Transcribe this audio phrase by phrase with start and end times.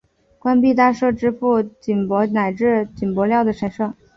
[0.39, 3.93] 官币大社支付币帛乃至币帛料的神社。